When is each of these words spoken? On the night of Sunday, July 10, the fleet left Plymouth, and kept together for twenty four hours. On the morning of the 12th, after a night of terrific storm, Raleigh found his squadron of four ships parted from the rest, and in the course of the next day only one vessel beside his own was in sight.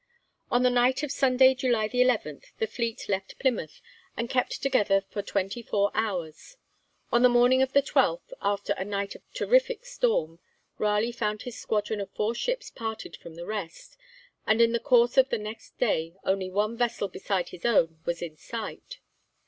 On 0.49 0.63
the 0.63 0.71
night 0.71 1.03
of 1.03 1.11
Sunday, 1.11 1.53
July 1.53 1.87
10, 1.87 2.41
the 2.57 2.65
fleet 2.65 3.07
left 3.07 3.37
Plymouth, 3.37 3.81
and 4.17 4.31
kept 4.31 4.59
together 4.59 5.01
for 5.11 5.21
twenty 5.21 5.61
four 5.61 5.91
hours. 5.93 6.57
On 7.11 7.21
the 7.21 7.29
morning 7.29 7.61
of 7.61 7.73
the 7.73 7.83
12th, 7.83 8.33
after 8.41 8.73
a 8.73 8.83
night 8.83 9.13
of 9.13 9.21
terrific 9.35 9.85
storm, 9.85 10.39
Raleigh 10.79 11.11
found 11.11 11.43
his 11.43 11.59
squadron 11.59 12.01
of 12.01 12.09
four 12.09 12.33
ships 12.33 12.71
parted 12.71 13.15
from 13.15 13.35
the 13.35 13.45
rest, 13.45 13.95
and 14.47 14.59
in 14.59 14.71
the 14.71 14.79
course 14.79 15.17
of 15.17 15.29
the 15.29 15.37
next 15.37 15.77
day 15.77 16.15
only 16.23 16.49
one 16.49 16.75
vessel 16.75 17.07
beside 17.07 17.49
his 17.49 17.63
own 17.63 17.99
was 18.03 18.23
in 18.23 18.35
sight. 18.37 19.01